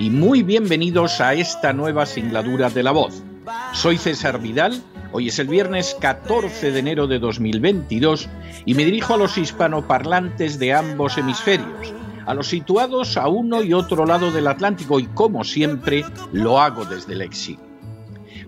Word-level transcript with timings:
y 0.00 0.08
muy 0.08 0.42
bienvenidos 0.42 1.20
a 1.20 1.34
esta 1.34 1.74
nueva 1.74 2.06
singladura 2.06 2.70
de 2.70 2.82
la 2.82 2.90
voz. 2.90 3.22
Soy 3.74 3.98
César 3.98 4.40
Vidal, 4.40 4.82
hoy 5.12 5.28
es 5.28 5.38
el 5.38 5.46
viernes 5.46 5.94
14 6.00 6.70
de 6.70 6.78
enero 6.78 7.06
de 7.06 7.18
2022 7.18 8.26
y 8.64 8.72
me 8.72 8.86
dirijo 8.86 9.12
a 9.12 9.18
los 9.18 9.36
hispanoparlantes 9.36 10.58
de 10.58 10.72
ambos 10.72 11.18
hemisferios, 11.18 11.92
a 12.24 12.32
los 12.32 12.48
situados 12.48 13.18
a 13.18 13.28
uno 13.28 13.62
y 13.62 13.74
otro 13.74 14.06
lado 14.06 14.32
del 14.32 14.46
Atlántico 14.46 14.98
y 14.98 15.04
como 15.08 15.44
siempre 15.44 16.02
lo 16.32 16.58
hago 16.58 16.86
desde 16.86 17.12
el 17.12 17.20
exilio. 17.20 17.69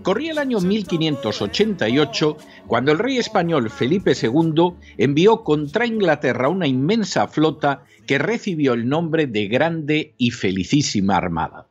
Corría 0.03 0.33
el 0.33 0.37
año 0.37 0.59
1588 0.59 2.37
cuando 2.67 2.91
el 2.91 2.99
rey 2.99 3.17
español 3.19 3.69
Felipe 3.69 4.11
II 4.21 4.73
envió 4.97 5.45
contra 5.45 5.85
Inglaterra 5.85 6.49
una 6.49 6.67
inmensa 6.67 7.29
flota 7.29 7.85
que 8.05 8.17
recibió 8.17 8.73
el 8.73 8.89
nombre 8.89 9.27
de 9.27 9.47
Grande 9.47 10.13
y 10.17 10.31
Felicísima 10.31 11.15
Armada. 11.15 11.69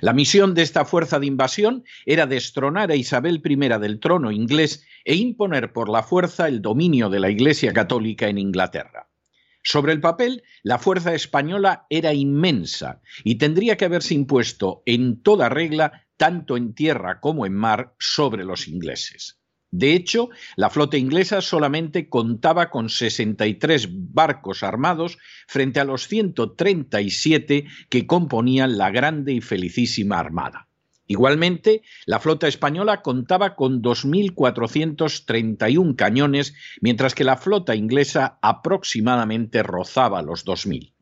La 0.00 0.12
misión 0.12 0.54
de 0.54 0.62
esta 0.62 0.84
fuerza 0.84 1.20
de 1.20 1.26
invasión 1.26 1.84
era 2.04 2.26
destronar 2.26 2.90
a 2.90 2.96
Isabel 2.96 3.40
I 3.44 3.56
del 3.78 4.00
trono 4.00 4.32
inglés 4.32 4.84
e 5.04 5.14
imponer 5.14 5.72
por 5.72 5.88
la 5.88 6.02
fuerza 6.02 6.48
el 6.48 6.60
dominio 6.60 7.08
de 7.08 7.20
la 7.20 7.30
Iglesia 7.30 7.72
Católica 7.72 8.26
en 8.28 8.38
Inglaterra. 8.38 9.08
Sobre 9.62 9.92
el 9.92 10.00
papel, 10.00 10.42
la 10.64 10.78
fuerza 10.78 11.14
española 11.14 11.86
era 11.90 12.12
inmensa 12.12 13.02
y 13.22 13.36
tendría 13.36 13.76
que 13.76 13.84
haberse 13.84 14.14
impuesto 14.14 14.82
en 14.84 15.22
toda 15.22 15.48
regla 15.48 16.07
tanto 16.18 16.58
en 16.58 16.74
tierra 16.74 17.20
como 17.20 17.46
en 17.46 17.54
mar, 17.54 17.94
sobre 17.98 18.44
los 18.44 18.68
ingleses. 18.68 19.38
De 19.70 19.92
hecho, 19.92 20.30
la 20.56 20.70
flota 20.70 20.96
inglesa 20.96 21.42
solamente 21.42 22.08
contaba 22.08 22.70
con 22.70 22.88
63 22.88 23.88
barcos 24.12 24.62
armados 24.62 25.18
frente 25.46 25.78
a 25.78 25.84
los 25.84 26.08
137 26.08 27.66
que 27.90 28.06
componían 28.06 28.78
la 28.78 28.90
grande 28.90 29.34
y 29.34 29.42
felicísima 29.42 30.18
armada. 30.18 30.68
Igualmente, 31.06 31.82
la 32.06 32.18
flota 32.20 32.48
española 32.48 33.02
contaba 33.02 33.56
con 33.56 33.82
2.431 33.82 35.96
cañones, 35.96 36.54
mientras 36.82 37.14
que 37.14 37.24
la 37.24 37.38
flota 37.38 37.74
inglesa 37.74 38.38
aproximadamente 38.42 39.62
rozaba 39.62 40.20
los 40.22 40.44
2.000. 40.44 40.92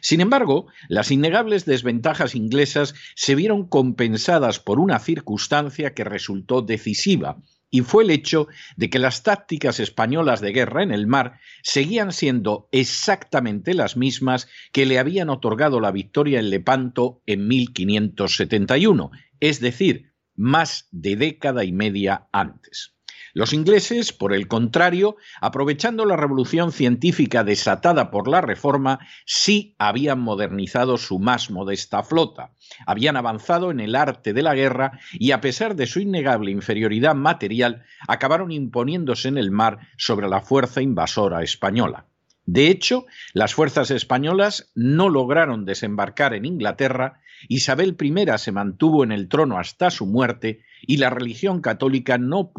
Sin 0.00 0.20
embargo, 0.20 0.66
las 0.88 1.10
innegables 1.10 1.64
desventajas 1.64 2.34
inglesas 2.34 2.94
se 3.14 3.34
vieron 3.34 3.68
compensadas 3.68 4.58
por 4.58 4.80
una 4.80 4.98
circunstancia 4.98 5.94
que 5.94 6.04
resultó 6.04 6.62
decisiva, 6.62 7.38
y 7.74 7.80
fue 7.80 8.04
el 8.04 8.10
hecho 8.10 8.48
de 8.76 8.90
que 8.90 8.98
las 8.98 9.22
tácticas 9.22 9.80
españolas 9.80 10.40
de 10.40 10.52
guerra 10.52 10.82
en 10.82 10.92
el 10.92 11.06
mar 11.06 11.40
seguían 11.62 12.12
siendo 12.12 12.68
exactamente 12.70 13.72
las 13.72 13.96
mismas 13.96 14.46
que 14.72 14.84
le 14.84 14.98
habían 14.98 15.30
otorgado 15.30 15.80
la 15.80 15.90
victoria 15.90 16.38
en 16.38 16.50
Lepanto 16.50 17.22
en 17.24 17.48
1571, 17.48 19.10
es 19.40 19.60
decir, 19.60 20.12
más 20.36 20.86
de 20.90 21.16
década 21.16 21.64
y 21.64 21.72
media 21.72 22.28
antes. 22.30 22.94
Los 23.34 23.54
ingleses, 23.54 24.12
por 24.12 24.34
el 24.34 24.46
contrario, 24.46 25.16
aprovechando 25.40 26.04
la 26.04 26.16
revolución 26.16 26.70
científica 26.70 27.44
desatada 27.44 28.10
por 28.10 28.28
la 28.28 28.42
Reforma, 28.42 28.98
sí 29.24 29.74
habían 29.78 30.20
modernizado 30.20 30.98
su 30.98 31.18
más 31.18 31.50
modesta 31.50 32.02
flota, 32.02 32.52
habían 32.86 33.16
avanzado 33.16 33.70
en 33.70 33.80
el 33.80 33.94
arte 33.94 34.34
de 34.34 34.42
la 34.42 34.54
guerra 34.54 35.00
y, 35.12 35.30
a 35.30 35.40
pesar 35.40 35.76
de 35.76 35.86
su 35.86 36.00
innegable 36.00 36.50
inferioridad 36.50 37.14
material, 37.14 37.84
acabaron 38.06 38.52
imponiéndose 38.52 39.28
en 39.28 39.38
el 39.38 39.50
mar 39.50 39.78
sobre 39.96 40.28
la 40.28 40.42
fuerza 40.42 40.82
invasora 40.82 41.42
española. 41.42 42.06
De 42.44 42.68
hecho, 42.68 43.06
las 43.34 43.54
fuerzas 43.54 43.90
españolas 43.90 44.70
no 44.74 45.08
lograron 45.08 45.64
desembarcar 45.64 46.34
en 46.34 46.44
Inglaterra, 46.44 47.20
Isabel 47.48 47.96
I 48.00 48.38
se 48.38 48.52
mantuvo 48.52 49.04
en 49.04 49.12
el 49.12 49.28
trono 49.28 49.58
hasta 49.58 49.90
su 49.90 50.06
muerte 50.06 50.62
y 50.80 50.96
la 50.96 51.10
religión 51.10 51.60
católica 51.60 52.18
no, 52.18 52.52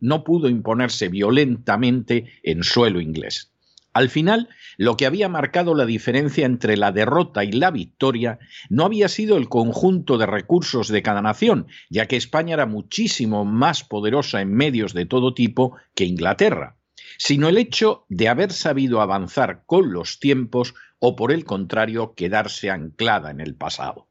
no 0.00 0.24
pudo 0.24 0.48
imponerse 0.48 1.08
violentamente 1.08 2.32
en 2.42 2.62
suelo 2.62 3.00
inglés. 3.00 3.52
Al 3.92 4.10
final, 4.10 4.48
lo 4.76 4.96
que 4.96 5.06
había 5.06 5.28
marcado 5.28 5.74
la 5.74 5.84
diferencia 5.84 6.46
entre 6.46 6.76
la 6.76 6.92
derrota 6.92 7.42
y 7.44 7.52
la 7.52 7.70
victoria 7.70 8.38
no 8.70 8.84
había 8.84 9.08
sido 9.08 9.36
el 9.36 9.48
conjunto 9.48 10.18
de 10.18 10.26
recursos 10.26 10.88
de 10.88 11.02
cada 11.02 11.20
nación, 11.20 11.66
ya 11.90 12.06
que 12.06 12.16
España 12.16 12.54
era 12.54 12.66
muchísimo 12.66 13.44
más 13.44 13.82
poderosa 13.82 14.40
en 14.40 14.52
medios 14.52 14.94
de 14.94 15.04
todo 15.04 15.34
tipo 15.34 15.76
que 15.94 16.04
Inglaterra, 16.04 16.77
sino 17.18 17.48
el 17.48 17.58
hecho 17.58 18.06
de 18.08 18.28
haber 18.28 18.52
sabido 18.52 19.02
avanzar 19.02 19.64
con 19.66 19.92
los 19.92 20.18
tiempos 20.18 20.74
o 20.98 21.16
por 21.16 21.32
el 21.32 21.44
contrario 21.44 22.14
quedarse 22.14 22.70
anclada 22.70 23.30
en 23.30 23.40
el 23.40 23.54
pasado. 23.54 24.08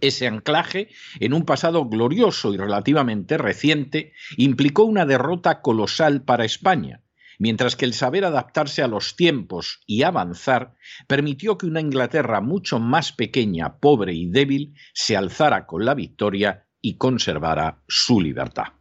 Ese 0.00 0.26
anclaje, 0.26 0.88
en 1.20 1.34
un 1.34 1.44
pasado 1.44 1.86
glorioso 1.86 2.54
y 2.54 2.56
relativamente 2.56 3.36
reciente, 3.36 4.12
implicó 4.36 4.84
una 4.84 5.06
derrota 5.06 5.60
colosal 5.60 6.22
para 6.22 6.44
España, 6.44 7.02
mientras 7.38 7.76
que 7.76 7.84
el 7.84 7.94
saber 7.94 8.24
adaptarse 8.24 8.82
a 8.82 8.88
los 8.88 9.16
tiempos 9.16 9.80
y 9.86 10.02
avanzar 10.02 10.74
permitió 11.06 11.58
que 11.58 11.66
una 11.66 11.80
Inglaterra 11.80 12.40
mucho 12.40 12.78
más 12.78 13.12
pequeña, 13.12 13.78
pobre 13.78 14.14
y 14.14 14.26
débil 14.26 14.74
se 14.94 15.16
alzara 15.16 15.66
con 15.66 15.84
la 15.84 15.94
victoria 15.94 16.66
y 16.80 16.96
conservara 16.96 17.82
su 17.88 18.20
libertad. 18.20 18.72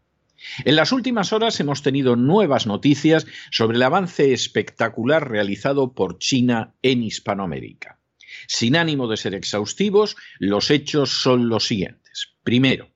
En 0.65 0.75
las 0.75 0.91
últimas 0.91 1.33
horas 1.33 1.59
hemos 1.59 1.81
tenido 1.81 2.15
nuevas 2.15 2.67
noticias 2.67 3.25
sobre 3.51 3.77
el 3.77 3.83
avance 3.83 4.33
espectacular 4.33 5.29
realizado 5.29 5.93
por 5.93 6.19
China 6.19 6.73
en 6.81 7.03
Hispanoamérica. 7.03 7.99
Sin 8.47 8.75
ánimo 8.75 9.07
de 9.07 9.17
ser 9.17 9.35
exhaustivos, 9.35 10.15
los 10.39 10.69
hechos 10.71 11.09
son 11.21 11.49
los 11.49 11.65
siguientes. 11.67 12.33
Primero, 12.43 12.89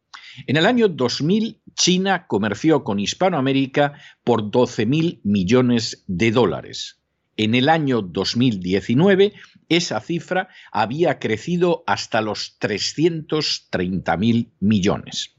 en 0.46 0.58
el 0.58 0.66
año 0.66 0.88
2000, 0.88 1.62
China 1.74 2.28
comerció 2.28 2.84
con 2.84 3.00
Hispanoamérica 3.00 3.94
por 4.24 4.52
12.000 4.52 5.22
millones 5.24 6.04
de 6.08 6.32
dólares. 6.32 7.00
En 7.38 7.56
el 7.56 7.70
año 7.70 8.02
2019, 8.02 9.34
esa 9.70 10.00
cifra 10.00 10.50
había 10.72 11.20
crecido 11.20 11.84
hasta 11.88 12.22
los 12.22 12.58
330.000 12.60 14.50
millones. 14.60 15.36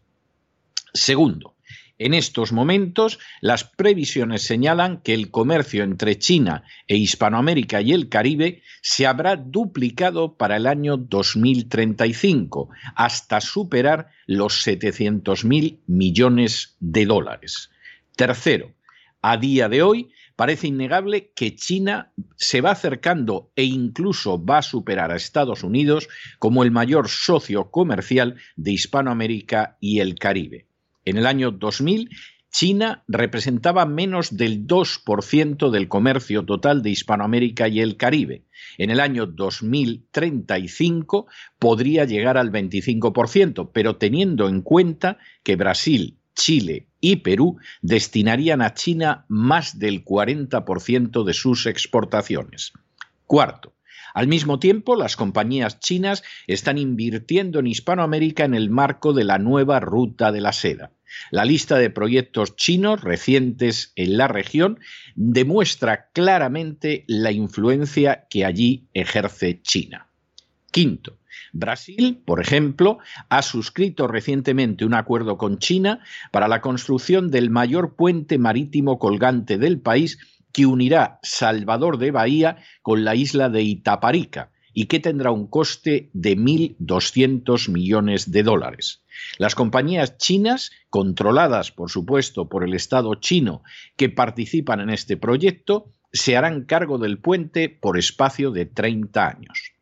Segundo, 0.95 1.55
en 1.99 2.15
estos 2.15 2.53
momentos, 2.53 3.19
las 3.41 3.65
previsiones 3.65 4.43
señalan 4.43 5.01
que 5.03 5.15
el 5.15 5.33
comercio 5.33 5.83
entre 5.83 6.17
China 6.19 6.63
e 6.87 6.97
Hispanoamérica 6.97 7.81
y 7.81 7.93
el 7.93 8.09
Caribe 8.09 8.63
se 8.83 9.07
habrá 9.07 9.35
duplicado 9.35 10.37
para 10.37 10.57
el 10.57 10.67
año 10.69 10.97
2035, 10.97 12.69
hasta 12.95 13.41
superar 13.41 14.11
los 14.27 14.65
700.000 14.65 15.81
millones 15.89 16.77
de 16.79 17.05
dólares. 17.05 17.71
Tercero, 18.15 18.73
a 19.21 19.37
día 19.37 19.69
de 19.69 19.83
hoy 19.83 20.13
parece 20.37 20.69
innegable 20.69 21.33
que 21.35 21.57
China 21.57 22.13
se 22.37 22.61
va 22.61 22.71
acercando 22.71 23.51
e 23.57 23.65
incluso 23.65 24.45
va 24.45 24.59
a 24.59 24.63
superar 24.63 25.11
a 25.11 25.17
Estados 25.17 25.65
Unidos 25.65 26.09
como 26.39 26.63
el 26.63 26.71
mayor 26.71 27.09
socio 27.09 27.73
comercial 27.73 28.37
de 28.55 28.71
Hispanoamérica 28.71 29.77
y 29.81 29.99
el 29.99 30.17
Caribe. 30.17 30.68
En 31.09 31.17
el 31.17 31.27
año 31.27 31.53
2000, 31.53 32.11
China 32.51 33.03
representaba 33.09 33.87
menos 33.87 34.37
del 34.37 34.67
2% 34.67 35.71
del 35.71 35.89
comercio 35.89 36.45
total 36.45 36.83
de 36.83 36.91
Hispanoamérica 36.91 37.67
y 37.67 37.81
el 37.81 37.97
Caribe. 37.97 38.45
En 38.77 38.91
el 38.91 39.01
año 39.01 39.25
2035 39.25 41.27
podría 41.59 42.05
llegar 42.05 42.37
al 42.37 42.53
25%, 42.53 43.71
pero 43.73 43.97
teniendo 43.97 44.51
en 44.51 44.61
cuenta 44.61 45.17
que 45.43 45.57
Brasil, 45.57 46.19
Chile 46.35 46.89
y 47.01 47.17
Perú 47.17 47.57
destinarían 47.81 48.61
a 48.61 48.75
China 48.75 49.25
más 49.29 49.79
del 49.79 50.05
40% 50.05 51.25
de 51.25 51.33
sus 51.33 51.65
exportaciones. 51.65 52.75
Cuarto, 53.25 53.73
al 54.13 54.29
mismo 54.29 54.59
tiempo, 54.59 54.95
las 54.95 55.17
compañías 55.17 55.81
chinas 55.81 56.23
están 56.47 56.77
invirtiendo 56.77 57.61
en 57.61 57.67
Hispanoamérica 57.67 58.45
en 58.45 58.53
el 58.53 58.69
marco 58.69 59.15
de 59.15 59.25
la 59.25 59.39
nueva 59.39 59.81
ruta 59.81 60.33
de 60.33 60.43
la 60.43 60.53
seda. 60.53 60.93
La 61.31 61.45
lista 61.45 61.79
de 61.79 61.91
proyectos 61.91 62.57
chinos 62.57 63.01
recientes 63.01 63.93
en 63.97 64.17
la 64.17 64.29
región 64.29 64.79
demuestra 65.15 66.11
claramente 66.13 67.05
la 67.07 67.33
influencia 67.33 68.27
que 68.29 68.45
allí 68.45 68.89
ejerce 68.95 69.61
China. 69.63 70.09
Quinto, 70.71 71.19
Brasil, 71.53 72.23
por 72.25 72.41
ejemplo, 72.41 72.99
ha 73.29 73.43
suscrito 73.43 74.07
recientemente 74.07 74.85
un 74.85 74.95
acuerdo 74.95 75.39
con 75.39 75.59
China 75.59 76.01
para 76.31 76.49
la 76.49 76.61
construcción 76.61 77.31
del 77.31 77.51
mayor 77.51 77.97
puente 77.97 78.39
marítimo 78.39 78.99
colgante 78.99 79.59
del 79.59 79.81
país 79.81 80.19
que 80.53 80.67
unirá 80.67 81.19
Salvador 81.23 81.99
de 81.99 82.11
Bahía 82.11 82.57
con 82.83 83.05
la 83.05 83.15
isla 83.15 83.49
de 83.49 83.63
Itaparica 83.63 84.51
y 84.79 84.87
que 84.87 85.01
tendrá 85.01 85.33
un 85.33 85.49
coste 85.49 86.09
de 86.13 86.37
1.200 86.37 87.69
millones 87.69 88.31
de 88.31 88.45
dólares. 88.45 89.03
Las 89.37 89.57
compañías 89.57 90.19
chinas, 90.19 90.71
controladas 90.89 91.73
por 91.73 91.91
supuesto 91.91 92.49
por 92.49 92.63
el 92.63 92.75
Estado 92.75 93.13
chino 93.17 93.65
que 93.97 94.09
participan 94.09 94.79
en 94.79 94.91
este 94.91 95.17
proyecto, 95.17 95.93
se 96.13 96.37
harán 96.37 96.65
cargo 96.65 96.99
del 96.99 97.19
puente 97.19 97.69
por 97.69 97.99
espacio 97.99 98.53
de 98.53 98.67
30 98.67 99.29
años. 99.29 99.73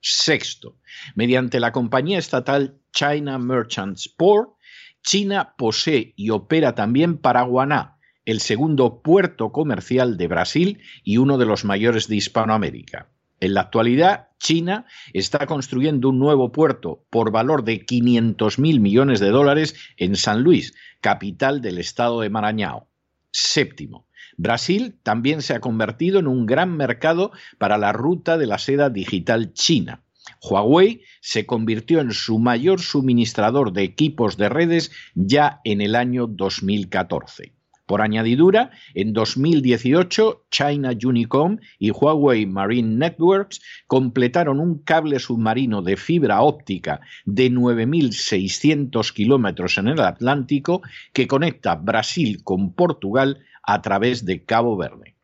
Sexto, 0.00 0.78
mediante 1.14 1.60
la 1.60 1.72
compañía 1.72 2.18
estatal 2.18 2.80
China 2.94 3.38
Merchants 3.38 4.08
Port, 4.08 4.54
China 5.02 5.54
posee 5.58 6.14
y 6.16 6.30
opera 6.30 6.74
también 6.74 7.18
Paraguaná, 7.18 7.98
el 8.24 8.40
segundo 8.40 9.02
puerto 9.02 9.52
comercial 9.52 10.16
de 10.16 10.28
Brasil 10.28 10.80
y 11.04 11.18
uno 11.18 11.36
de 11.36 11.44
los 11.44 11.66
mayores 11.66 12.08
de 12.08 12.16
Hispanoamérica. 12.16 13.10
En 13.40 13.54
la 13.54 13.62
actualidad, 13.62 14.28
China 14.38 14.86
está 15.12 15.46
construyendo 15.46 16.08
un 16.08 16.18
nuevo 16.18 16.52
puerto 16.52 17.04
por 17.10 17.30
valor 17.30 17.64
de 17.64 17.84
500 17.84 18.58
mil 18.58 18.80
millones 18.80 19.20
de 19.20 19.30
dólares 19.30 19.74
en 19.96 20.16
San 20.16 20.42
Luis, 20.42 20.74
capital 21.00 21.60
del 21.60 21.78
estado 21.78 22.20
de 22.20 22.30
Maranhão. 22.30 22.86
Séptimo, 23.32 24.06
Brasil 24.38 24.98
también 25.02 25.42
se 25.42 25.54
ha 25.54 25.60
convertido 25.60 26.18
en 26.18 26.26
un 26.26 26.46
gran 26.46 26.76
mercado 26.76 27.32
para 27.58 27.76
la 27.78 27.92
ruta 27.92 28.38
de 28.38 28.46
la 28.46 28.58
seda 28.58 28.88
digital 28.90 29.52
china. 29.52 30.02
Huawei 30.42 31.02
se 31.20 31.46
convirtió 31.46 32.00
en 32.00 32.12
su 32.12 32.38
mayor 32.38 32.80
suministrador 32.80 33.72
de 33.72 33.82
equipos 33.82 34.36
de 34.36 34.48
redes 34.48 34.90
ya 35.14 35.60
en 35.64 35.80
el 35.80 35.94
año 35.94 36.26
2014. 36.26 37.55
Por 37.86 38.02
añadidura, 38.02 38.72
en 38.94 39.12
2018, 39.12 40.46
China 40.50 40.90
Unicom 41.04 41.58
y 41.78 41.90
Huawei 41.90 42.44
Marine 42.44 42.96
Networks 42.96 43.62
completaron 43.86 44.58
un 44.58 44.82
cable 44.82 45.20
submarino 45.20 45.82
de 45.82 45.96
fibra 45.96 46.42
óptica 46.42 47.00
de 47.24 47.50
9.600 47.50 49.12
kilómetros 49.12 49.78
en 49.78 49.86
el 49.88 50.00
Atlántico 50.00 50.82
que 51.12 51.28
conecta 51.28 51.76
Brasil 51.76 52.42
con 52.42 52.72
Portugal 52.72 53.38
a 53.62 53.80
través 53.82 54.24
de 54.24 54.44
Cabo 54.44 54.76
Verde. 54.76 55.14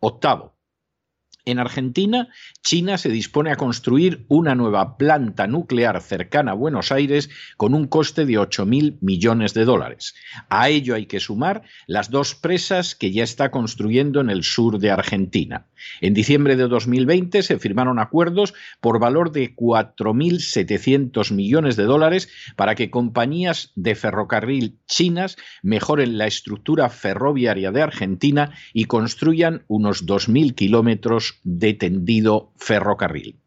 Octavo, 0.00 0.57
en 1.50 1.58
Argentina, 1.58 2.28
China 2.62 2.98
se 2.98 3.08
dispone 3.08 3.50
a 3.50 3.56
construir 3.56 4.26
una 4.28 4.54
nueva 4.54 4.98
planta 4.98 5.46
nuclear 5.46 6.02
cercana 6.02 6.52
a 6.52 6.54
Buenos 6.54 6.92
Aires 6.92 7.30
con 7.56 7.74
un 7.74 7.86
coste 7.86 8.26
de 8.26 8.34
8.000 8.34 8.98
millones 9.00 9.54
de 9.54 9.64
dólares. 9.64 10.14
A 10.50 10.68
ello 10.68 10.94
hay 10.94 11.06
que 11.06 11.20
sumar 11.20 11.62
las 11.86 12.10
dos 12.10 12.34
presas 12.34 12.94
que 12.94 13.12
ya 13.12 13.24
está 13.24 13.50
construyendo 13.50 14.20
en 14.20 14.28
el 14.28 14.44
sur 14.44 14.78
de 14.78 14.90
Argentina. 14.90 15.67
En 16.00 16.14
diciembre 16.14 16.56
de 16.56 16.68
2020 16.68 17.42
se 17.42 17.58
firmaron 17.58 17.98
acuerdos 17.98 18.54
por 18.80 18.98
valor 18.98 19.32
de 19.32 19.54
4.700 19.54 21.32
millones 21.32 21.76
de 21.76 21.84
dólares 21.84 22.28
para 22.56 22.74
que 22.74 22.90
compañías 22.90 23.72
de 23.74 23.94
ferrocarril 23.94 24.78
chinas 24.86 25.36
mejoren 25.62 26.18
la 26.18 26.26
estructura 26.26 26.88
ferroviaria 26.88 27.72
de 27.72 27.82
Argentina 27.82 28.54
y 28.72 28.84
construyan 28.84 29.64
unos 29.68 30.06
2.000 30.06 30.54
kilómetros 30.54 31.40
de 31.44 31.74
tendido 31.74 32.52
ferrocarril. 32.56 33.40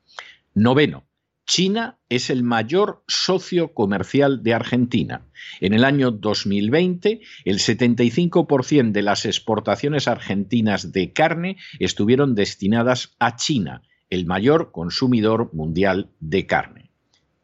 Noveno, 0.54 1.06
China 1.53 2.00
es 2.07 2.30
el 2.30 2.44
mayor 2.44 3.03
socio 3.09 3.74
comercial 3.74 4.42
de 4.42 4.53
Argentina. 4.53 5.27
En 5.59 5.74
el 5.74 5.83
año 5.83 6.09
2020, 6.09 7.19
el 7.44 7.59
75% 7.59 8.94
de 8.94 9.01
las 9.01 9.25
exportaciones 9.25 10.07
argentinas 10.07 10.94
de 10.94 11.12
carne 11.12 11.57
estuvieron 11.77 12.36
destinadas 12.36 13.18
a 13.19 13.36
China, 13.36 13.81
el 14.09 14.25
mayor 14.25 14.71
consumidor 14.71 15.53
mundial 15.53 16.12
de 16.21 16.45
carne. 16.45 16.92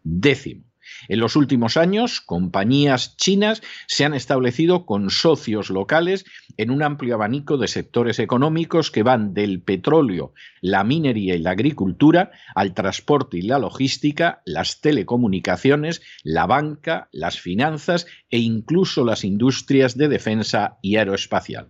Décimo, 0.06 0.64
en 1.08 1.20
los 1.20 1.36
últimos 1.36 1.78
años, 1.78 2.22
compañías 2.22 3.18
chinas 3.18 3.62
se 3.88 4.06
han 4.06 4.14
establecido 4.14 4.86
con 4.86 5.10
socios 5.10 5.70
locales 5.70 6.26
en 6.58 6.72
un 6.72 6.84
amplio 6.84 7.16
abanico 7.16 7.58
de 7.58 7.68
sectores 7.68 8.20
económicos 8.20 8.92
que 8.92 9.04
van 9.04 9.34
del 9.34 9.62
petróleo, 9.62 10.34
la 10.62 10.84
minería 10.84 11.36
y 11.36 11.40
la 11.40 11.52
agricultura 11.52 12.32
al 12.56 12.74
transporte 12.74 13.38
y 13.38 13.42
la 13.44 13.60
logística, 13.60 14.42
las 14.46 14.82
telecomunicaciones, 14.82 16.02
la 16.24 16.46
banca, 16.46 17.10
las 17.12 17.40
finanzas 17.40 18.08
e 18.30 18.40
incluso 18.40 19.06
las 19.06 19.24
industrias 19.24 19.98
de 19.98 20.08
defensa 20.08 20.78
y 20.82 20.96
aeroespacial. 20.96 21.70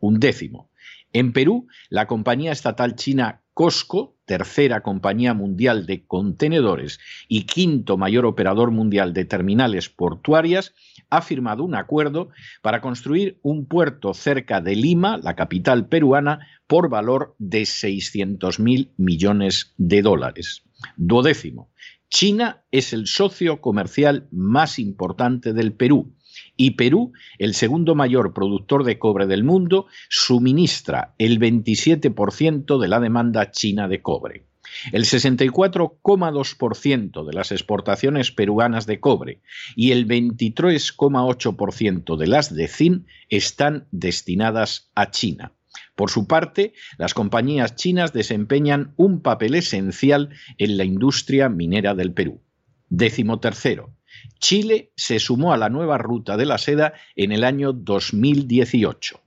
Un 0.00 0.20
décimo. 0.20 0.70
En 1.12 1.32
Perú, 1.32 1.68
la 1.90 2.06
compañía 2.06 2.50
estatal 2.50 2.96
china 2.96 3.43
Costco, 3.54 4.16
tercera 4.24 4.82
compañía 4.82 5.32
mundial 5.32 5.86
de 5.86 6.04
contenedores 6.04 6.98
y 7.28 7.44
quinto 7.44 7.96
mayor 7.96 8.26
operador 8.26 8.72
mundial 8.72 9.12
de 9.12 9.24
terminales 9.24 9.88
portuarias, 9.88 10.74
ha 11.08 11.22
firmado 11.22 11.62
un 11.62 11.76
acuerdo 11.76 12.30
para 12.62 12.80
construir 12.80 13.38
un 13.42 13.66
puerto 13.66 14.12
cerca 14.12 14.60
de 14.60 14.74
Lima, 14.74 15.18
la 15.18 15.36
capital 15.36 15.86
peruana, 15.86 16.40
por 16.66 16.88
valor 16.88 17.36
de 17.38 17.64
600 17.64 18.58
mil 18.58 18.92
millones 18.96 19.72
de 19.76 20.02
dólares. 20.02 20.64
Duodécimo. 20.96 21.70
China 22.08 22.64
es 22.72 22.92
el 22.92 23.06
socio 23.06 23.60
comercial 23.60 24.26
más 24.32 24.80
importante 24.80 25.52
del 25.52 25.72
Perú 25.72 26.12
y 26.56 26.72
Perú, 26.72 27.12
el 27.38 27.54
segundo 27.54 27.94
mayor 27.94 28.32
productor 28.32 28.84
de 28.84 28.98
cobre 28.98 29.26
del 29.26 29.44
mundo, 29.44 29.86
suministra 30.08 31.14
el 31.18 31.38
27% 31.38 32.78
de 32.78 32.88
la 32.88 33.00
demanda 33.00 33.50
china 33.50 33.88
de 33.88 34.02
cobre. 34.02 34.46
El 34.92 35.04
64,2% 35.04 37.24
de 37.24 37.32
las 37.32 37.52
exportaciones 37.52 38.32
peruanas 38.32 38.86
de 38.86 38.98
cobre 39.00 39.40
y 39.76 39.92
el 39.92 40.08
23,8% 40.08 42.16
de 42.16 42.26
las 42.26 42.52
de 42.54 42.68
zinc 42.68 43.06
están 43.28 43.86
destinadas 43.90 44.90
a 44.94 45.10
China. 45.10 45.52
Por 45.96 46.10
su 46.10 46.26
parte, 46.26 46.74
las 46.98 47.14
compañías 47.14 47.76
chinas 47.76 48.12
desempeñan 48.12 48.92
un 48.96 49.22
papel 49.22 49.54
esencial 49.54 50.30
en 50.58 50.76
la 50.76 50.84
industria 50.84 51.48
minera 51.48 51.94
del 51.94 52.12
Perú. 52.12 52.42
Décimo 52.88 53.38
tercero, 53.40 53.94
Chile 54.38 54.92
se 54.96 55.18
sumó 55.18 55.52
a 55.52 55.56
la 55.56 55.68
nueva 55.68 55.98
ruta 55.98 56.36
de 56.36 56.46
la 56.46 56.58
seda 56.58 56.94
en 57.16 57.32
el 57.32 57.44
año 57.44 57.72
2018. 57.72 59.20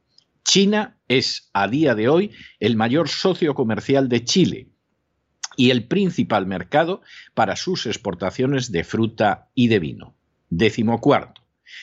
China 0.43 0.97
es 1.07 1.49
a 1.53 1.67
día 1.67 1.95
de 1.95 2.07
hoy 2.07 2.31
el 2.59 2.75
mayor 2.75 3.09
socio 3.09 3.53
comercial 3.53 4.09
de 4.09 4.23
Chile 4.23 4.67
y 5.57 5.71
el 5.71 5.87
principal 5.87 6.45
mercado 6.45 7.01
para 7.33 7.55
sus 7.55 7.85
exportaciones 7.85 8.71
de 8.71 8.83
fruta 8.83 9.49
y 9.55 9.67
de 9.67 9.79
vino. 9.79 10.15
Décimo 10.49 11.01
cuarto. 11.01 11.41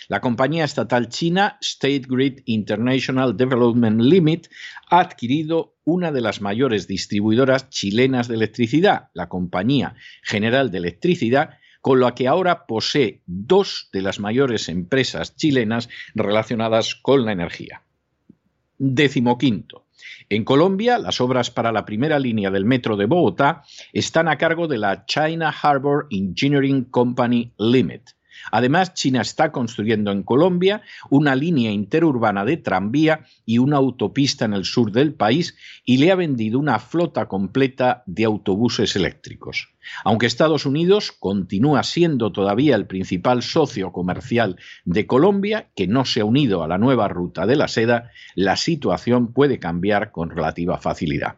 La 0.09 0.21
compañía 0.21 0.65
estatal 0.65 1.09
china 1.09 1.59
State 1.61 2.05
Grid 2.09 2.41
International 2.47 3.37
Development 3.37 4.01
Limit 4.01 4.49
ha 4.89 5.01
adquirido 5.01 5.77
una 5.85 6.13
de 6.13 6.23
las 6.23 6.41
mayores 6.41 6.87
distribuidoras 6.87 7.69
chilenas 7.69 8.29
de 8.29 8.37
electricidad, 8.37 9.11
la 9.13 9.29
Compañía 9.29 9.95
General 10.23 10.71
de 10.71 10.79
Electricidad, 10.79 11.59
con 11.85 12.01
la 12.01 12.15
que 12.15 12.27
ahora 12.27 12.65
posee 12.65 13.21
dos 13.27 13.91
de 13.93 14.01
las 14.01 14.19
mayores 14.19 14.71
empresas 14.71 15.37
chilenas 15.37 15.91
relacionadas 16.15 16.95
con 16.95 17.27
la 17.27 17.33
energía. 17.33 17.83
Décimo 18.79 19.37
quinto. 19.37 19.85
En 20.31 20.45
Colombia, 20.45 20.99
las 20.99 21.21
obras 21.21 21.51
para 21.51 21.73
la 21.73 21.85
primera 21.85 22.19
línea 22.19 22.51
del 22.51 22.65
metro 22.65 22.97
de 22.97 23.05
Bogotá 23.05 23.65
están 23.93 24.29
a 24.29 24.39
cargo 24.39 24.67
de 24.67 24.79
la 24.79 25.05
China 25.05 25.55
Harbor 25.63 26.07
Engineering 26.11 26.85
Company 26.85 27.53
Limited. 27.59 28.15
Además, 28.51 28.95
China 28.95 29.21
está 29.21 29.53
construyendo 29.53 30.13
en 30.13 30.23
Colombia 30.23 30.83
una 31.11 31.35
línea 31.35 31.71
interurbana 31.71 32.45
de 32.45 32.57
tranvía 32.57 33.25
y 33.47 33.59
una 33.59 33.77
autopista 33.77 34.45
en 34.45 34.55
el 34.55 34.65
sur 34.65 34.93
del 34.93 35.15
país 35.15 35.57
y 35.85 35.99
le 35.99 36.11
ha 36.11 36.17
vendido 36.17 36.59
una 36.59 36.79
flota 36.79 37.27
completa 37.27 38.03
de 38.07 38.25
autobuses 38.25 38.97
eléctricos. 38.97 39.69
Aunque 40.05 40.27
Estados 40.27 40.67
Unidos 40.67 41.13
continúa 41.13 41.83
siendo 41.83 42.33
todavía 42.33 42.75
el 42.77 42.87
principal 42.87 43.43
socio 43.43 43.93
comercial 43.93 44.57
de 44.85 45.07
Colombia, 45.07 45.69
que 45.77 45.87
no 45.87 46.05
se 46.05 46.21
ha 46.21 46.25
unido 46.25 46.63
a 46.63 46.69
la 46.69 46.79
nueva 46.79 47.09
ruta 47.09 47.47
de 47.47 47.57
la 47.57 47.69
seda, 47.69 48.11
la 48.35 48.57
situación 48.57 49.33
puede 49.33 49.59
cambiar 49.59 50.11
con 50.11 50.31
relativa 50.31 50.79
facilidad. 50.79 51.37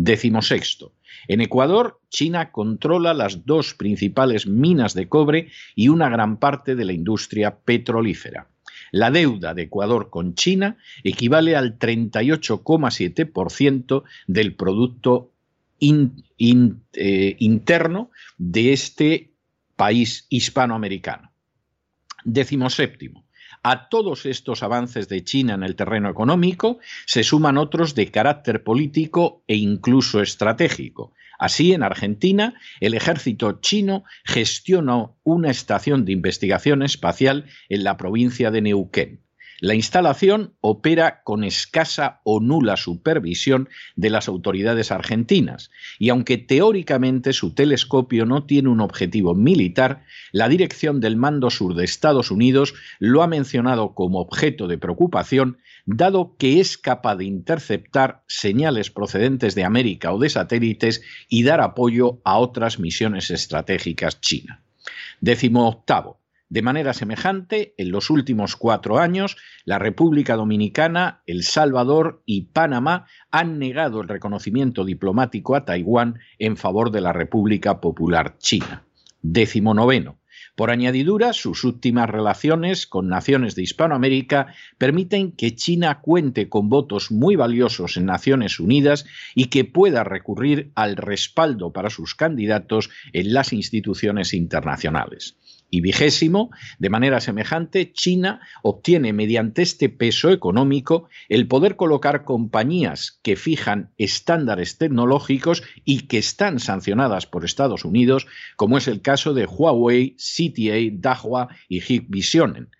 Décimo 0.00 0.42
sexto. 0.42 0.92
En 1.26 1.40
Ecuador, 1.40 1.98
China 2.08 2.52
controla 2.52 3.14
las 3.14 3.46
dos 3.46 3.74
principales 3.74 4.46
minas 4.46 4.94
de 4.94 5.08
cobre 5.08 5.48
y 5.74 5.88
una 5.88 6.08
gran 6.08 6.38
parte 6.38 6.76
de 6.76 6.84
la 6.84 6.92
industria 6.92 7.58
petrolífera. 7.58 8.46
La 8.92 9.10
deuda 9.10 9.54
de 9.54 9.62
Ecuador 9.62 10.08
con 10.08 10.36
China 10.36 10.76
equivale 11.02 11.56
al 11.56 11.80
38,7% 11.80 14.04
del 14.28 14.54
Producto 14.54 15.32
eh, 15.80 17.34
Interno 17.40 18.12
de 18.36 18.72
este 18.72 19.32
país 19.74 20.26
hispanoamericano. 20.28 21.32
Décimo 22.24 22.70
séptimo. 22.70 23.24
A 23.62 23.88
todos 23.88 24.26
estos 24.26 24.62
avances 24.62 25.08
de 25.08 25.24
China 25.24 25.54
en 25.54 25.62
el 25.62 25.76
terreno 25.76 26.08
económico 26.08 26.78
se 27.06 27.24
suman 27.24 27.58
otros 27.58 27.94
de 27.94 28.10
carácter 28.10 28.62
político 28.62 29.42
e 29.46 29.56
incluso 29.56 30.22
estratégico. 30.22 31.12
Así, 31.38 31.72
en 31.72 31.82
Argentina, 31.82 32.54
el 32.80 32.94
ejército 32.94 33.60
chino 33.60 34.04
gestionó 34.24 35.16
una 35.22 35.50
estación 35.50 36.04
de 36.04 36.12
investigación 36.12 36.82
espacial 36.82 37.46
en 37.68 37.84
la 37.84 37.96
provincia 37.96 38.50
de 38.50 38.62
Neuquén. 38.62 39.27
La 39.60 39.74
instalación 39.74 40.54
opera 40.60 41.22
con 41.24 41.42
escasa 41.42 42.20
o 42.22 42.38
nula 42.38 42.76
supervisión 42.76 43.68
de 43.96 44.08
las 44.08 44.28
autoridades 44.28 44.92
argentinas 44.92 45.72
y 45.98 46.10
aunque 46.10 46.38
teóricamente 46.38 47.32
su 47.32 47.54
telescopio 47.54 48.24
no 48.24 48.44
tiene 48.44 48.68
un 48.68 48.80
objetivo 48.80 49.34
militar, 49.34 50.04
la 50.30 50.48
dirección 50.48 51.00
del 51.00 51.16
Mando 51.16 51.50
Sur 51.50 51.74
de 51.74 51.84
Estados 51.84 52.30
Unidos 52.30 52.74
lo 53.00 53.22
ha 53.24 53.26
mencionado 53.26 53.94
como 53.94 54.20
objeto 54.20 54.68
de 54.68 54.78
preocupación 54.78 55.58
dado 55.86 56.36
que 56.36 56.60
es 56.60 56.78
capaz 56.78 57.16
de 57.16 57.24
interceptar 57.24 58.22
señales 58.28 58.90
procedentes 58.90 59.56
de 59.56 59.64
América 59.64 60.12
o 60.12 60.20
de 60.20 60.28
satélites 60.28 61.02
y 61.28 61.42
dar 61.42 61.60
apoyo 61.60 62.20
a 62.24 62.38
otras 62.38 62.78
misiones 62.78 63.30
estratégicas 63.32 64.20
chinas. 64.20 64.60
Décimo 65.20 65.66
octavo. 65.66 66.20
De 66.50 66.62
manera 66.62 66.94
semejante, 66.94 67.74
en 67.76 67.90
los 67.90 68.08
últimos 68.08 68.56
cuatro 68.56 68.98
años, 68.98 69.36
la 69.66 69.78
República 69.78 70.34
Dominicana, 70.34 71.20
El 71.26 71.42
Salvador 71.42 72.22
y 72.24 72.46
Panamá 72.52 73.06
han 73.30 73.58
negado 73.58 74.00
el 74.00 74.08
reconocimiento 74.08 74.86
diplomático 74.86 75.56
a 75.56 75.66
Taiwán 75.66 76.20
en 76.38 76.56
favor 76.56 76.90
de 76.90 77.02
la 77.02 77.12
República 77.12 77.82
Popular 77.82 78.38
China. 78.38 78.84
Décimo 79.20 79.74
noveno. 79.74 80.18
Por 80.58 80.70
añadidura, 80.70 81.34
sus 81.34 81.64
últimas 81.64 82.08
relaciones 82.08 82.86
con 82.86 83.08
naciones 83.08 83.54
de 83.54 83.62
Hispanoamérica 83.62 84.54
permiten 84.76 85.32
que 85.32 85.54
China 85.54 86.00
cuente 86.00 86.48
con 86.48 86.68
votos 86.68 87.12
muy 87.12 87.36
valiosos 87.36 87.96
en 87.96 88.06
Naciones 88.06 88.58
Unidas 88.58 89.04
y 89.34 89.50
que 89.50 89.64
pueda 89.64 90.02
recurrir 90.02 90.72
al 90.74 90.96
respaldo 90.96 91.72
para 91.72 91.90
sus 91.90 92.14
candidatos 92.14 92.90
en 93.12 93.34
las 93.34 93.52
instituciones 93.52 94.32
internacionales. 94.34 95.36
Y 95.70 95.82
vigésimo, 95.82 96.50
de 96.78 96.88
manera 96.88 97.20
semejante, 97.20 97.92
China 97.92 98.40
obtiene 98.62 99.12
mediante 99.12 99.62
este 99.62 99.90
peso 99.90 100.30
económico 100.30 101.08
el 101.28 101.46
poder 101.46 101.76
colocar 101.76 102.24
compañías 102.24 103.20
que 103.22 103.36
fijan 103.36 103.92
estándares 103.98 104.78
tecnológicos 104.78 105.62
y 105.84 106.06
que 106.06 106.18
están 106.18 106.58
sancionadas 106.58 107.26
por 107.26 107.44
Estados 107.44 107.84
Unidos, 107.84 108.26
como 108.56 108.78
es 108.78 108.88
el 108.88 109.02
caso 109.02 109.34
de 109.34 109.44
Huawei, 109.44 110.16
CTA, 110.16 110.90
Dahua 110.92 111.48
y 111.68 111.80
Hikvision. 111.80 112.70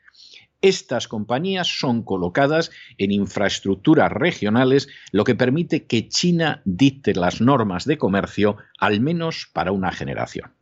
Estas 0.61 1.07
compañías 1.07 1.69
son 1.69 2.03
colocadas 2.03 2.73
en 2.97 3.13
infraestructuras 3.13 4.11
regionales, 4.11 4.89
lo 5.13 5.23
que 5.23 5.37
permite 5.37 5.85
que 5.85 6.09
China 6.09 6.63
dicte 6.65 7.15
las 7.15 7.41
normas 7.41 7.85
de 7.85 7.97
comercio 7.97 8.57
al 8.79 9.01
menos 9.01 9.49
para 9.53 9.71
una 9.71 9.93
generación. 9.93 10.58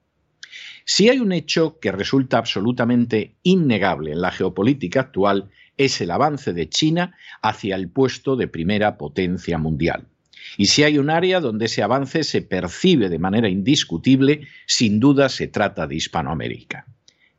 Si 0.89 1.09
hay 1.09 1.19
un 1.19 1.33
hecho 1.33 1.81
que 1.81 1.91
resulta 1.91 2.39
absolutamente 2.39 3.35
innegable 3.43 4.13
en 4.13 4.21
la 4.21 4.31
geopolítica 4.31 5.01
actual, 5.01 5.51
es 5.77 6.01
el 6.01 6.13
avance 6.13 6.53
de 6.53 6.69
China 6.69 7.17
hacia 7.43 7.75
el 7.75 7.91
puesto 7.91 8.37
de 8.37 8.47
primera 8.47 8.97
potencia 8.97 9.59
mundial. 9.59 10.07
Y 10.57 10.67
si 10.67 10.85
hay 10.85 10.99
un 10.99 11.11
área 11.11 11.41
donde 11.41 11.65
ese 11.65 11.83
avance 11.83 12.23
se 12.23 12.41
percibe 12.41 13.09
de 13.09 13.19
manera 13.19 13.49
indiscutible, 13.49 14.47
sin 14.65 15.01
duda 15.01 15.29
se 15.29 15.49
trata 15.49 15.89
de 15.89 15.97
Hispanoamérica. 15.97 16.87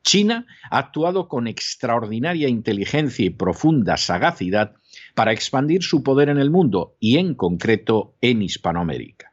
China 0.03 0.45
ha 0.69 0.79
actuado 0.79 1.29
con 1.29 1.47
extraordinaria 1.47 2.49
inteligencia 2.49 3.25
y 3.25 3.29
profunda 3.29 3.95
sagacidad 3.95 4.73
para 5.15 5.31
expandir 5.31 5.83
su 5.83 6.03
poder 6.03 6.27
en 6.27 6.37
el 6.37 6.51
mundo 6.51 6.97
y 6.99 7.17
en 7.17 7.33
concreto 7.33 8.13
en 8.19 8.41
Hispanoamérica. 8.41 9.26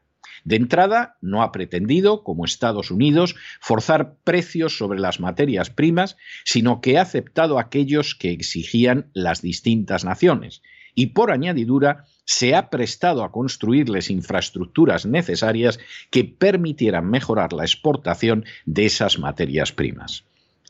De 0.44 0.56
entrada, 0.56 1.16
no 1.22 1.42
ha 1.42 1.52
pretendido, 1.52 2.22
como 2.22 2.44
Estados 2.44 2.90
Unidos, 2.90 3.34
forzar 3.60 4.16
precios 4.24 4.76
sobre 4.76 5.00
las 5.00 5.18
materias 5.18 5.70
primas, 5.70 6.18
sino 6.44 6.82
que 6.82 6.98
ha 6.98 7.02
aceptado 7.02 7.58
aquellos 7.58 8.14
que 8.14 8.30
exigían 8.30 9.10
las 9.14 9.40
distintas 9.40 10.04
naciones. 10.04 10.62
Y 10.94 11.06
por 11.06 11.32
añadidura, 11.32 12.04
se 12.26 12.54
ha 12.54 12.68
prestado 12.68 13.24
a 13.24 13.32
construirles 13.32 14.10
infraestructuras 14.10 15.06
necesarias 15.06 15.80
que 16.10 16.24
permitieran 16.24 17.10
mejorar 17.10 17.54
la 17.54 17.64
exportación 17.64 18.44
de 18.66 18.84
esas 18.84 19.18
materias 19.18 19.72
primas. 19.72 20.24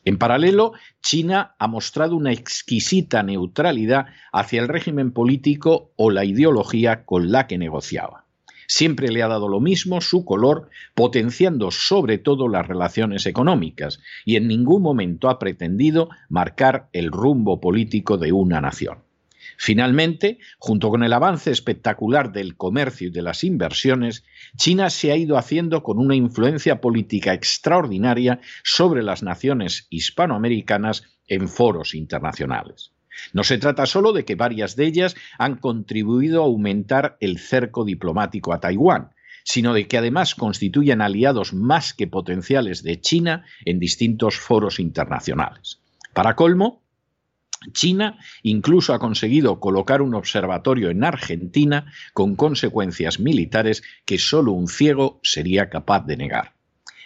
En 0.04 0.18
paralelo, 0.18 0.72
China 1.02 1.56
ha 1.58 1.66
mostrado 1.66 2.14
una 2.14 2.32
exquisita 2.32 3.22
neutralidad 3.22 4.06
hacia 4.32 4.60
el 4.60 4.68
régimen 4.68 5.12
político 5.12 5.92
o 5.96 6.10
la 6.10 6.24
ideología 6.24 7.04
con 7.04 7.32
la 7.32 7.46
que 7.46 7.58
negociaba. 7.58 8.23
Siempre 8.66 9.08
le 9.08 9.22
ha 9.22 9.28
dado 9.28 9.48
lo 9.48 9.60
mismo 9.60 10.00
su 10.00 10.24
color, 10.24 10.70
potenciando 10.94 11.70
sobre 11.70 12.18
todo 12.18 12.48
las 12.48 12.66
relaciones 12.66 13.26
económicas, 13.26 14.00
y 14.24 14.36
en 14.36 14.48
ningún 14.48 14.82
momento 14.82 15.28
ha 15.28 15.38
pretendido 15.38 16.08
marcar 16.28 16.88
el 16.92 17.10
rumbo 17.10 17.60
político 17.60 18.18
de 18.18 18.32
una 18.32 18.60
nación. 18.60 18.98
Finalmente, 19.56 20.38
junto 20.58 20.90
con 20.90 21.04
el 21.04 21.12
avance 21.12 21.50
espectacular 21.50 22.32
del 22.32 22.56
comercio 22.56 23.08
y 23.08 23.10
de 23.10 23.22
las 23.22 23.44
inversiones, 23.44 24.24
China 24.56 24.90
se 24.90 25.12
ha 25.12 25.16
ido 25.16 25.36
haciendo 25.36 25.82
con 25.82 25.98
una 25.98 26.16
influencia 26.16 26.80
política 26.80 27.34
extraordinaria 27.34 28.40
sobre 28.62 29.02
las 29.02 29.22
naciones 29.22 29.86
hispanoamericanas 29.90 31.04
en 31.28 31.48
foros 31.48 31.94
internacionales. 31.94 32.93
No 33.32 33.44
se 33.44 33.58
trata 33.58 33.86
solo 33.86 34.12
de 34.12 34.24
que 34.24 34.34
varias 34.34 34.76
de 34.76 34.86
ellas 34.86 35.16
han 35.38 35.56
contribuido 35.56 36.42
a 36.42 36.46
aumentar 36.46 37.16
el 37.20 37.38
cerco 37.38 37.84
diplomático 37.84 38.52
a 38.52 38.60
Taiwán, 38.60 39.10
sino 39.44 39.74
de 39.74 39.86
que 39.86 39.98
además 39.98 40.34
constituyen 40.34 41.00
aliados 41.00 41.52
más 41.52 41.94
que 41.94 42.06
potenciales 42.06 42.82
de 42.82 43.00
China 43.00 43.44
en 43.64 43.78
distintos 43.78 44.36
foros 44.36 44.80
internacionales. 44.80 45.80
Para 46.12 46.34
colmo, 46.34 46.82
China 47.72 48.18
incluso 48.42 48.92
ha 48.92 48.98
conseguido 48.98 49.60
colocar 49.60 50.02
un 50.02 50.14
observatorio 50.14 50.90
en 50.90 51.04
Argentina 51.04 51.92
con 52.12 52.36
consecuencias 52.36 53.20
militares 53.20 53.82
que 54.04 54.18
solo 54.18 54.52
un 54.52 54.68
ciego 54.68 55.20
sería 55.22 55.70
capaz 55.70 56.04
de 56.06 56.16
negar. 56.16 56.52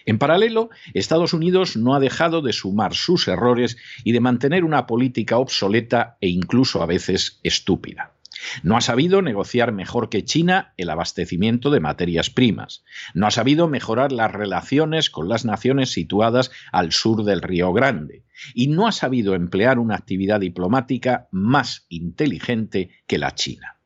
En 0.08 0.16
paralelo, 0.16 0.70
Estados 0.94 1.34
Unidos 1.34 1.76
no 1.76 1.94
ha 1.94 2.00
dejado 2.00 2.40
de 2.40 2.54
sumar 2.54 2.94
sus 2.94 3.28
errores 3.28 3.76
y 4.04 4.12
de 4.12 4.20
mantener 4.20 4.64
una 4.64 4.86
política 4.86 5.36
obsoleta 5.36 6.16
e 6.22 6.28
incluso 6.28 6.82
a 6.82 6.86
veces 6.86 7.40
estúpida. 7.42 8.14
No 8.62 8.78
ha 8.78 8.80
sabido 8.80 9.20
negociar 9.20 9.70
mejor 9.70 10.08
que 10.08 10.24
China 10.24 10.72
el 10.78 10.88
abastecimiento 10.88 11.68
de 11.68 11.80
materias 11.80 12.30
primas. 12.30 12.84
No 13.12 13.26
ha 13.26 13.30
sabido 13.30 13.68
mejorar 13.68 14.10
las 14.10 14.32
relaciones 14.32 15.10
con 15.10 15.28
las 15.28 15.44
naciones 15.44 15.90
situadas 15.90 16.50
al 16.72 16.92
sur 16.92 17.24
del 17.24 17.42
Río 17.42 17.74
Grande. 17.74 18.24
Y 18.54 18.68
no 18.68 18.86
ha 18.86 18.92
sabido 18.92 19.34
emplear 19.34 19.78
una 19.78 19.96
actividad 19.96 20.40
diplomática 20.40 21.28
más 21.32 21.84
inteligente 21.90 22.92
que 23.06 23.18
la 23.18 23.34
China. 23.34 23.77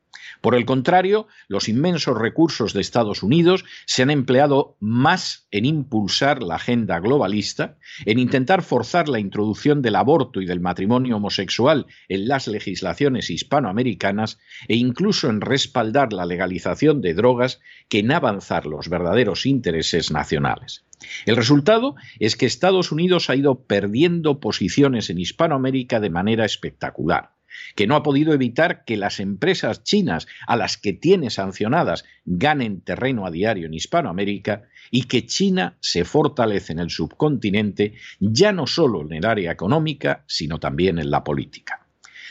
Por 0.43 0.57
el 0.57 0.65
contrario, 0.67 1.29
los 1.47 1.69
inmensos 1.69 2.19
recursos 2.19 2.73
de 2.73 2.81
Estados 2.81 3.23
Unidos 3.23 3.65
se 3.87 4.03
han 4.03 4.11
empleado 4.11 4.77
más 4.81 5.47
en 5.53 5.65
impulsar 5.65 6.43
la 6.43 6.57
agenda 6.57 6.99
globalista, 6.99 7.79
en 8.07 8.19
intentar 8.19 8.63
forzar 8.63 9.09
la 9.09 9.21
introducción 9.21 9.83
del 9.83 9.95
aborto 9.95 10.41
y 10.41 10.47
del 10.47 10.59
matrimonio 10.59 11.19
homosexual 11.19 11.87
en 12.09 12.27
las 12.27 12.49
legislaciones 12.49 13.31
hispanoamericanas 13.31 14.41
e 14.67 14.75
incluso 14.75 15.31
en 15.31 15.43
respaldar 15.43 16.13
la 16.13 16.27
legalización 16.27 17.03
de 17.03 17.15
drogas 17.15 17.61
que 17.89 18.01
en 18.01 18.11
avanzar 18.11 18.67
los 18.67 18.89
verdaderos 18.89 19.47
intereses 19.47 20.11
nacionales. 20.11 20.85
El 21.25 21.37
resultado 21.37 21.95
es 22.19 22.37
que 22.37 22.47
Estados 22.47 22.91
Unidos 22.91 23.31
ha 23.31 23.37
ido 23.37 23.63
perdiendo 23.63 24.41
posiciones 24.41 25.09
en 25.09 25.21
Hispanoamérica 25.21 26.01
de 26.01 26.11
manera 26.11 26.45
espectacular 26.45 27.31
que 27.75 27.87
no 27.87 27.97
ha 27.97 28.03
podido 28.03 28.33
evitar 28.33 28.85
que 28.85 28.97
las 28.97 29.21
empresas 29.21 29.83
chinas 29.83 30.27
a 30.47 30.57
las 30.57 30.77
que 30.77 30.93
tiene 30.93 31.31
sancionadas 31.31 32.05
ganen 32.25 32.81
terreno 32.81 33.27
a 33.27 33.31
diario 33.31 33.67
en 33.67 33.75
Hispanoamérica 33.75 34.65
y 34.91 35.05
que 35.05 35.27
China 35.27 35.77
se 35.81 36.05
fortalece 36.05 36.73
en 36.73 36.79
el 36.79 36.91
subcontinente 36.91 37.95
ya 38.21 38.53
no 38.53 38.67
solo 38.67 39.03
en 39.03 39.13
el 39.13 39.27
área 39.27 39.53
económica, 39.53 40.25
sino 40.27 40.59
también 40.59 40.99
en 40.99 41.11
la 41.11 41.25
política. 41.25 41.87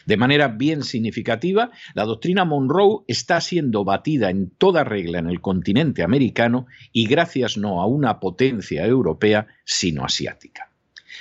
De 0.05 0.17
manera 0.17 0.47
bien 0.47 0.83
significativa, 0.83 1.71
la 1.93 2.05
doctrina 2.05 2.45
Monroe 2.45 3.03
está 3.07 3.39
siendo 3.39 3.83
batida 3.83 4.29
en 4.29 4.49
toda 4.49 4.83
regla 4.83 5.19
en 5.19 5.27
el 5.27 5.41
continente 5.41 6.03
americano 6.03 6.65
y 6.91 7.05
gracias 7.05 7.57
no 7.57 7.81
a 7.81 7.85
una 7.85 8.19
potencia 8.19 8.85
europea, 8.85 9.47
sino 9.63 10.03
asiática. 10.03 10.70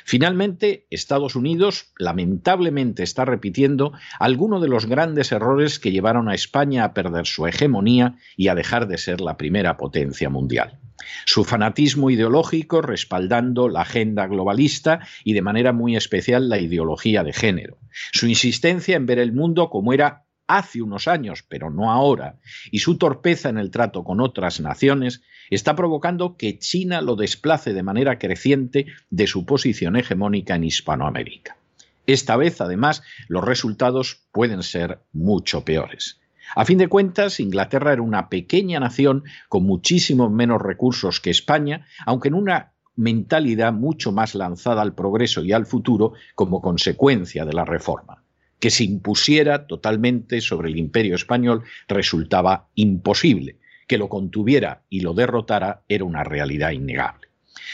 Finalmente, 0.04 0.87
Estados 0.90 1.37
Unidos 1.37 1.92
lamentablemente 1.99 3.02
está 3.02 3.25
repitiendo 3.25 3.92
algunos 4.18 4.62
de 4.62 4.68
los 4.68 4.87
grandes 4.87 5.32
errores 5.32 5.78
que 5.78 5.92
llevaron 5.92 6.28
a 6.28 6.35
España 6.35 6.85
a 6.85 6.94
perder 6.94 7.26
su 7.26 7.47
hegemonía 7.47 8.16
y 8.37 8.49
a 8.49 8.54
dejar 8.54 8.88
de 8.88 8.99
ser 8.99 9.20
la 9.20 9.37
primera 9.37 9.76
potencia 9.76 10.30
mundial. 10.30 10.78
Su 11.25 11.44
fanatismo 11.44 12.11
ideológico 12.11 12.82
respaldando 12.82 13.68
la 13.68 13.82
agenda 13.82 14.26
globalista 14.26 15.00
y 15.25 15.32
de 15.32 15.42
manera 15.42 15.73
muy 15.73 15.97
especial 15.97 16.49
la 16.49 16.59
ideología 16.59 17.25
de 17.25 17.32
género. 17.32 17.78
Su 18.12 18.26
insistencia 18.26 18.97
en 18.97 19.06
ver 19.06 19.18
el 19.18 19.32
mundo 19.32 19.70
como 19.70 19.92
era 19.92 20.26
hace 20.57 20.83
unos 20.83 21.09
años, 21.09 21.45
pero 21.49 21.71
no 21.71 21.90
ahora, 21.90 22.38
y 22.71 22.80
su 22.80 22.99
torpeza 22.99 23.49
en 23.49 23.59
el 23.59 23.71
trato 23.71 24.04
con 24.04 24.21
otras 24.21 24.61
naciones 24.61 25.23
está 25.50 25.76
provocando 25.76 26.37
que 26.37 26.59
China 26.59 27.00
lo 27.00 27.16
desplace 27.16 27.73
de 27.73 27.83
manera 27.83 28.19
creciente 28.19 28.87
de 29.11 29.26
su 29.26 29.47
posición 29.47 29.97
hegemónica 29.97 30.57
en 30.57 30.64
Hispanoamérica. 30.64 31.57
Esta 32.07 32.37
vez, 32.37 32.61
además, 32.61 33.02
los 33.28 33.45
resultados 33.45 34.25
pueden 34.33 34.62
ser 34.62 34.99
mucho 35.12 35.64
peores. 35.64 36.19
A 36.57 36.64
fin 36.64 36.78
de 36.78 36.88
cuentas, 36.88 37.38
Inglaterra 37.38 37.92
era 37.92 38.02
una 38.02 38.28
pequeña 38.28 38.80
nación 38.80 39.23
con 39.49 39.62
muchísimos 39.64 40.33
menos 40.33 40.61
recursos 40.61 41.21
que 41.21 41.30
España, 41.30 41.87
aunque 42.07 42.28
en 42.28 42.35
una 42.35 42.73
mentalidad 42.97 43.73
mucho 43.73 44.11
más 44.11 44.35
lanzada 44.35 44.83
al 44.83 44.95
progreso 44.95 45.45
y 45.45 45.52
al 45.52 45.66
futuro 45.66 46.14
como 46.35 46.61
consecuencia 46.61 47.45
de 47.45 47.52
la 47.52 47.64
reforma. 47.64 48.20
Que 48.61 48.71
se 48.71 48.85
impusiera 48.85 49.67
totalmente 49.67 50.40
sobre 50.40 50.69
el 50.69 50.76
imperio 50.76 51.17
español 51.17 51.64
resultaba 51.88 52.69
imposible, 52.76 53.57
que 53.88 53.99
lo 53.99 54.09
contuviera 54.09 54.83
y 54.88 55.00
lo 55.00 55.14
derrotara 55.14 55.83
era 55.88 56.05
una 56.05 56.23
realidad 56.23 56.71
innegable. 56.71 57.29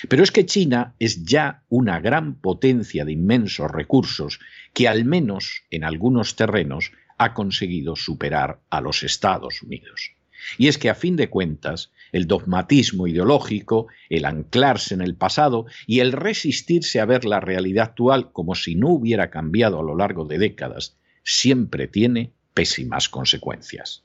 Pero 0.09 0.23
es 0.23 0.31
que 0.31 0.47
China 0.47 0.95
es 0.99 1.25
ya 1.25 1.63
una 1.69 2.01
gran 2.01 2.37
potencia 2.37 3.05
de 3.05 3.13
inmensos 3.13 3.71
recursos 3.71 4.41
que 4.73 4.89
al 4.89 5.05
menos 5.05 5.63
en 5.71 5.85
algunos 5.85 6.37
terrenos 6.37 6.93
ha 7.19 7.35
conseguido 7.35 7.97
superar 7.97 8.61
a 8.71 8.81
los 8.81 9.03
Estados 9.03 9.63
Unidos. 9.63 10.16
Y 10.59 10.69
es 10.69 10.79
que 10.79 10.91
a 10.91 10.95
fin 10.95 11.17
de 11.17 11.29
cuentas, 11.29 11.93
el 12.13 12.27
dogmatismo 12.27 13.07
ideológico, 13.07 13.89
el 14.09 14.25
anclarse 14.25 14.95
en 14.95 15.01
el 15.01 15.15
pasado 15.15 15.67
y 15.87 16.01
el 16.01 16.13
resistirse 16.13 17.01
a 17.01 17.07
ver 17.07 17.25
la 17.25 17.41
realidad 17.41 17.87
actual 17.87 18.33
como 18.33 18.55
si 18.55 18.75
no 18.75 18.89
hubiera 18.89 19.31
cambiado 19.31 19.81
a 19.81 19.83
lo 19.83 19.97
largo 19.97 20.25
de 20.25 20.39
décadas, 20.39 20.97
siempre 21.23 21.89
tiene 21.89 22.33
pésimas 22.55 23.09
consecuencias. 23.09 24.05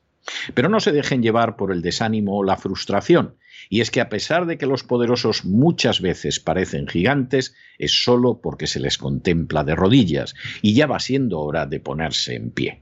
Pero 0.53 0.69
no 0.69 0.79
se 0.79 0.91
dejen 0.91 1.23
llevar 1.23 1.55
por 1.55 1.71
el 1.71 1.81
desánimo 1.81 2.37
o 2.37 2.43
la 2.43 2.57
frustración, 2.57 3.35
y 3.69 3.81
es 3.81 3.91
que 3.91 4.01
a 4.01 4.09
pesar 4.09 4.45
de 4.45 4.57
que 4.57 4.65
los 4.65 4.83
poderosos 4.83 5.45
muchas 5.45 6.01
veces 6.01 6.39
parecen 6.39 6.87
gigantes, 6.87 7.55
es 7.77 8.03
solo 8.03 8.39
porque 8.41 8.67
se 8.67 8.79
les 8.79 8.97
contempla 8.97 9.63
de 9.63 9.75
rodillas, 9.75 10.35
y 10.61 10.73
ya 10.73 10.87
va 10.87 10.99
siendo 10.99 11.39
hora 11.39 11.65
de 11.65 11.79
ponerse 11.79 12.35
en 12.35 12.51
pie. 12.51 12.81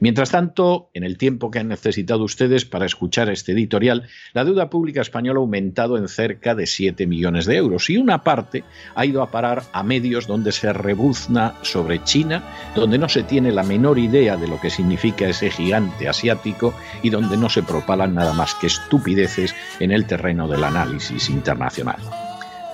Mientras 0.00 0.30
tanto, 0.30 0.90
en 0.94 1.04
el 1.04 1.18
tiempo 1.18 1.50
que 1.50 1.58
han 1.58 1.68
necesitado 1.68 2.22
ustedes 2.24 2.64
para 2.64 2.86
escuchar 2.86 3.30
este 3.30 3.52
editorial, 3.52 4.08
la 4.32 4.44
deuda 4.44 4.70
pública 4.70 5.00
española 5.00 5.38
ha 5.38 5.42
aumentado 5.42 5.96
en 5.96 6.08
cerca 6.08 6.54
de 6.54 6.66
7 6.66 7.06
millones 7.06 7.46
de 7.46 7.56
euros 7.56 7.90
y 7.90 7.96
una 7.96 8.22
parte 8.22 8.64
ha 8.94 9.06
ido 9.06 9.22
a 9.22 9.30
parar 9.30 9.62
a 9.72 9.82
medios 9.82 10.26
donde 10.26 10.52
se 10.52 10.72
rebuzna 10.72 11.54
sobre 11.62 12.02
China, 12.04 12.44
donde 12.74 12.98
no 12.98 13.08
se 13.08 13.22
tiene 13.22 13.52
la 13.52 13.62
menor 13.62 13.98
idea 13.98 14.36
de 14.36 14.48
lo 14.48 14.60
que 14.60 14.70
significa 14.70 15.28
ese 15.28 15.50
gigante 15.50 16.08
asiático 16.08 16.74
y 17.02 17.10
donde 17.10 17.36
no 17.36 17.48
se 17.48 17.62
propalan 17.62 18.14
nada 18.14 18.32
más 18.32 18.54
que 18.54 18.66
estupideces 18.66 19.54
en 19.80 19.92
el 19.92 20.06
terreno 20.06 20.48
del 20.48 20.64
análisis 20.64 21.28
internacional. 21.30 22.27